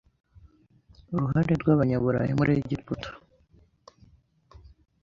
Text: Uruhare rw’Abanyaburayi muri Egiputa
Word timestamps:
Uruhare 1.13 1.53
rw’Abanyaburayi 1.61 2.33
muri 2.39 2.51
Egiputa 2.59 3.09